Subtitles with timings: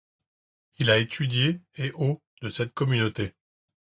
[0.79, 3.35] Il a étudié et aux de cette communauté.